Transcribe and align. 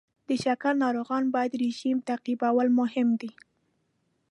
د 0.27 0.29
شکر 0.43 0.73
ناروغان 0.83 1.23
باید 1.35 1.59
رژیم 1.63 1.97
تعقیبول 2.09 2.67
مهم 2.79 3.09
دی. 3.21 3.31